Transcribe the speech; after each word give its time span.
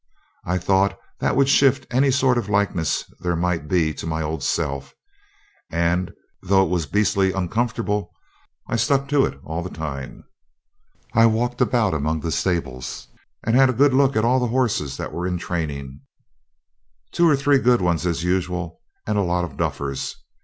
I 0.45 0.57
thought 0.57 0.97
that 1.19 1.35
would 1.35 1.47
shift 1.47 1.85
any 1.91 2.09
sort 2.09 2.39
of 2.39 2.49
likeness 2.49 3.03
there 3.19 3.35
might 3.35 3.67
be 3.67 3.93
to 3.93 4.07
my 4.07 4.23
old 4.23 4.41
self, 4.41 4.95
and, 5.69 6.11
though 6.41 6.63
it 6.63 6.71
was 6.71 6.87
beastly 6.87 7.31
uncomfortable, 7.33 8.11
I 8.67 8.77
stuck 8.77 9.07
to 9.09 9.25
it 9.25 9.39
all 9.43 9.61
the 9.61 9.69
time. 9.69 10.23
I 11.13 11.27
walked 11.27 11.61
about 11.61 11.93
among 11.93 12.21
the 12.21 12.31
stables 12.31 13.09
and 13.43 13.55
had 13.55 13.69
a 13.69 13.73
good 13.73 13.93
look 13.93 14.15
at 14.15 14.25
all 14.25 14.39
the 14.39 14.47
horses 14.47 14.97
that 14.97 15.13
were 15.13 15.27
in 15.27 15.37
training. 15.37 16.01
Two 17.11 17.29
or 17.29 17.35
three 17.35 17.59
good 17.59 17.79
ones, 17.79 18.03
as 18.07 18.23
usual, 18.23 18.79
and 19.05 19.19
a 19.19 19.21
lot 19.21 19.45
of 19.45 19.55
duffers. 19.55 20.15